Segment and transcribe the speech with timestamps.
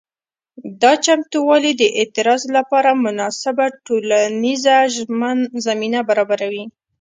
[0.81, 4.75] دا چمتووالي د اعتراض لپاره مناسبه ټولنیزه
[5.67, 6.65] زمینه برابروي.